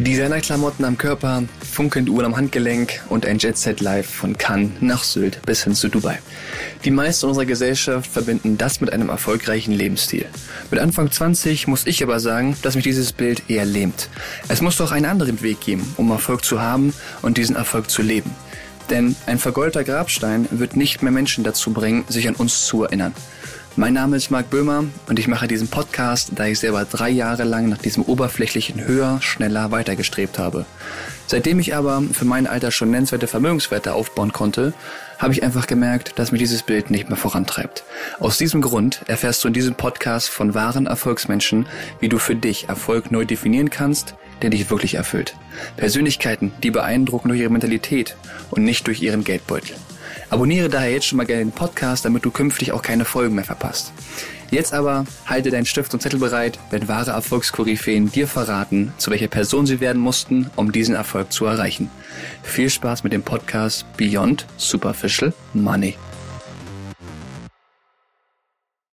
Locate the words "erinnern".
22.82-23.14